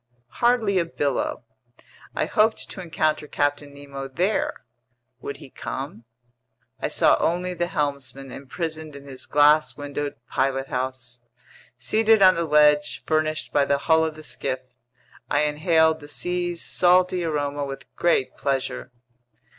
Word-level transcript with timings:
Hardly 0.41 0.79
a 0.79 0.85
billow. 0.85 1.43
I 2.15 2.25
hoped 2.25 2.71
to 2.71 2.81
encounter 2.81 3.27
Captain 3.27 3.71
Nemo 3.71 4.07
there—would 4.07 5.37
he 5.37 5.51
come? 5.51 6.05
I 6.79 6.87
saw 6.87 7.17
only 7.19 7.53
the 7.53 7.67
helmsman 7.67 8.31
imprisoned 8.31 8.95
in 8.95 9.05
his 9.05 9.27
glass 9.27 9.77
windowed 9.77 10.15
pilothouse. 10.27 11.19
Seated 11.77 12.23
on 12.23 12.33
the 12.33 12.45
ledge 12.45 13.03
furnished 13.05 13.53
by 13.53 13.63
the 13.63 13.77
hull 13.77 14.03
of 14.03 14.15
the 14.15 14.23
skiff, 14.23 14.63
I 15.29 15.43
inhaled 15.43 15.99
the 15.99 16.07
sea's 16.07 16.63
salty 16.63 17.23
aroma 17.23 17.63
with 17.63 17.85
great 17.95 18.35
pleasure. 18.35 18.91